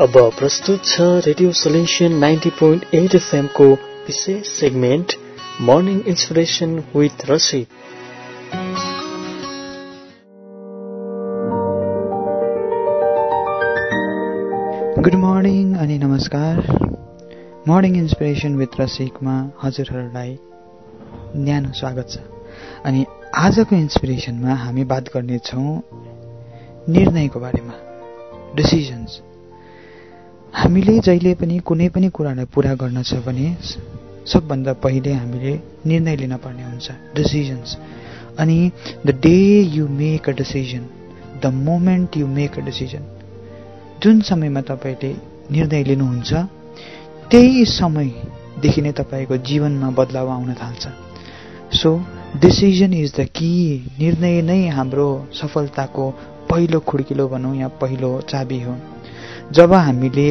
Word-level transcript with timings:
अब 0.00 0.12
प्रस्तुत 0.38 0.84
छ 0.84 1.06
radio 1.26 1.52
solution 1.52 2.12
ninety 2.12 2.50
point 2.50 2.94
eight 2.94 3.14
एफएमको 3.14 3.64
विशेष 4.06 4.46
segment 4.48 5.12
morning 5.60 6.00
inspiration 6.08 6.70
with 6.94 7.24
Rashid 7.30 7.66
good 15.04 15.14
morning 15.26 15.74
अनि 15.74 15.98
नमस्कार। 15.98 16.56
मर्निङ 17.68 17.96
इन्सपिरेसन 17.96 18.56
विथ 18.56 18.80
रसिकमा 18.80 19.38
हजुरहरूलाई 19.62 20.36
न्यानो 21.36 21.72
स्वागत 21.72 22.08
छ। 22.10 22.18
अनि 22.84 23.06
आजको 23.36 23.76
इन्सपिरेसनमा 23.76 24.54
हामी 24.54 24.84
बात 24.84 25.04
गर्नेछौँ 25.14 25.80
निर्णयको 26.88 27.40
बारेमा 27.40 27.74
डिसिजन्स 28.56 29.20
हामीले 30.54 30.98
जहिले 30.98 31.34
पनि 31.34 31.58
कुनै 31.58 31.88
पनि 31.88 32.08
कुरालाई 32.08 32.44
पुरा 32.44 32.74
गर्न 32.74 33.02
छ 33.02 33.14
भने 33.26 33.46
सबभन्दा 34.26 34.72
पहिले 34.84 35.12
हामीले 35.12 35.52
निर्णय 35.86 36.16
लिन 36.16 36.36
पर्ने 36.36 36.64
हुन्छ 36.64 36.90
डिसिजन्स 37.14 37.76
अनि 38.38 38.58
the 39.06 39.10
day 39.22 39.36
you 39.76 39.88
make 39.88 40.28
a 40.28 40.32
decision 40.32 40.84
the 41.42 41.52
moment 41.68 42.16
you 42.16 42.26
make 42.26 42.58
a 42.58 42.64
decision 42.64 43.06
जुन 44.02 44.20
समयमा 44.20 44.60
तपाईँले 44.60 45.12
निर्णय 45.52 45.82
लिनुहुन्छ 45.84 46.32
त्यही 47.30 47.64
समयदेखि 47.64 48.82
नै 48.82 48.92
तपाईँको 48.92 49.36
जीवनमा 49.48 49.90
बदलाव 49.90 50.28
आउन 50.28 50.52
थाल्छ। 50.54 50.88
सो 51.72 51.90
डिसिजन 52.40 52.92
इज 52.94 53.14
द 53.16 53.26
कि 53.36 53.50
निर्णय 53.98 54.40
नै 54.42 54.68
हाम्रो 54.68 55.08
सफलताको 55.32 56.10
पहिलो 56.50 56.80
खुड्किलो 56.80 57.28
भनौँ 57.28 57.56
या 57.56 57.68
पहिलो 57.80 58.10
चाबी 58.28 58.60
हो। 58.62 58.74
जब 59.52 59.72
हामीले 59.72 60.28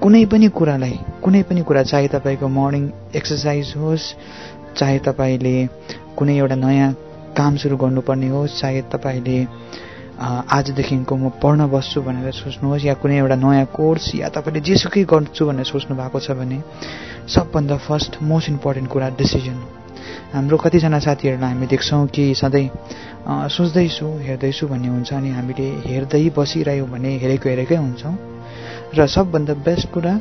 कुनै 0.00 0.24
पनि 0.24 0.48
कुरालाई 0.48 0.98
कुनै 1.22 1.42
पनि 1.42 1.62
कुरा 1.62 1.82
चाहे 1.82 2.08
तपाईँको 2.08 2.48
मर्निङ 2.48 2.84
एक्सर्साइज 3.16 3.72
होस् 3.76 4.04
चाहे 4.76 4.98
तपाईँले 4.98 5.54
कुनै 6.16 6.36
एउटा 6.38 6.56
नयाँ 6.56 6.92
काम 7.36 7.56
सुरु 7.56 7.76
गर्नुपर्ने 7.76 8.28
होस् 8.28 8.60
चाहे 8.60 8.80
तपाईँले 8.88 9.36
आजदेखिको 10.50 11.16
म 11.16 11.28
पढ्न 11.36 11.68
बस्छु 11.68 12.00
भनेर 12.00 12.32
सोच्नुहोस् 12.32 12.84
या 12.84 12.94
कुनै 12.94 13.18
एउटा 13.18 13.36
नयाँ 13.36 13.66
कोर्स 13.76 14.14
या 14.14 14.28
तपाईँले 14.28 14.60
जेसुकै 14.60 15.04
गर्छु 15.04 15.46
भनेर 15.46 15.64
सोच्नु 15.64 15.96
भएको 15.96 16.20
छ 16.20 16.32
भने 16.32 16.62
सबभन्दा 17.28 17.76
फर्स्ट 17.76 18.22
मोस्ट 18.22 18.48
इम्पोर्टेन्ट 18.48 18.88
कुरा 18.88 19.08
डिसिजन 19.20 19.60
हाम्रो 20.32 20.56
कतिजना 20.56 20.98
साथीहरूलाई 20.98 21.52
हामी 21.52 21.66
देख्छौँ 21.66 22.06
कि 22.08 22.24
सधैँ 22.34 22.68
सोच्दैछु 23.52 24.06
हेर्दैछु 24.22 24.66
भन्ने 24.68 24.88
हुन्छ 24.88 25.12
अनि 25.12 25.30
हामीले 25.30 25.68
हेर्दै 25.86 26.28
बसिरह्यौँ 26.30 26.88
भने 26.88 27.16
हेरेको 27.18 27.48
हेरेकै 27.48 27.76
हुन्छौँ। 27.76 28.29
र 28.94 29.06
सबभन्दा 29.06 29.54
बेस्ट 29.66 29.88
कुरा 29.92 30.12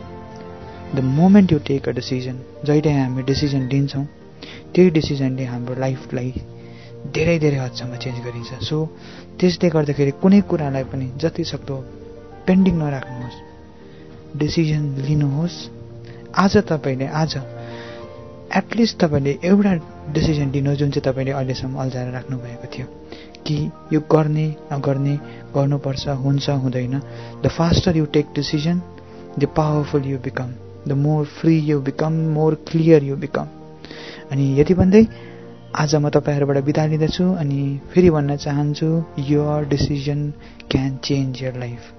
the 0.96 1.00
moment 1.04 1.52
you 1.52 1.60
take 1.60 1.90
a 1.90 1.92
decision 1.92 2.36
जहिले 2.66 2.92
हामी 2.92 3.24
डिसिजन 3.24 3.68
लिन्छौँ 3.68 4.06
त्यही 4.74 4.90
डिसिजनले 4.90 5.46
हाम्रो 5.46 5.76
लाइफलाई 5.76 6.30
धेरै 7.16 7.38
धेरै 7.40 7.58
हदसम्म 7.58 7.96
चेन्ज 7.96 8.18
गरिन्छ। 8.26 8.52
सो 8.62 8.78
त्यसले 9.40 9.70
गर्दाखेरि 9.70 10.12
कुनै 10.22 10.42
कुरालाई 10.50 10.84
पनि 10.84 11.08
जति 11.18 11.44
सक्दो 11.44 11.76
पेन्डिङ 12.48 12.76
नराख्नुहोस्। 12.78 13.38
डिसिजन 14.38 14.84
लिनुहोस्। 15.08 15.58
आज 16.36 16.58
तपाईँले 16.70 17.08
आज 17.22 17.34
एटलिस्ट 18.56 18.98
तपाईँले 19.02 19.38
एउटा 19.44 19.74
डिसिजन 20.14 20.48
लिनु 20.52 20.76
जुन 20.76 20.90
चाहिँ 20.92 21.06
तपाईँले 21.06 21.32
अहिलेसम्म 21.32 21.74
अल्झाएर 21.82 22.10
राख्नुभएको 22.12 22.68
थियो 22.74 22.88
कि 23.46 23.58
यो 23.94 24.00
गर्ने 24.12 24.48
नगर्ने 24.74 25.16
गर्नुपर्छ 25.56 26.08
हुन्छ 26.20 26.50
हुँदैन. 26.64 27.00
The 27.44 27.48
faster 27.48 27.98
you 27.98 28.06
take 28.14 28.34
decision 28.36 28.82
the 29.40 29.48
powerful 29.56 30.06
you 30.06 30.18
become 30.20 30.54
the 30.88 30.98
more 30.98 31.26
free 31.38 31.58
you 31.62 31.80
become 31.82 32.14
more 32.34 32.56
clear 32.68 33.04
you 33.04 33.16
become 33.18 33.48
अनि 34.32 34.50
यति 34.60 34.74
भन्दै 34.74 35.06
आज 35.76 35.96
म 35.96 36.10
तपाईँहरूबाट 36.10 36.64
बिदा 36.64 36.86
लिँदछु 36.86 37.32
अनि 37.36 37.62
फेरि 37.94 38.10
भन्न 38.10 38.38
चाहन्छु 38.38 38.90
your 39.28 39.66
decision 39.68 40.30
can 40.72 40.98
change 41.04 41.44
your 41.44 41.60
life 41.60 41.99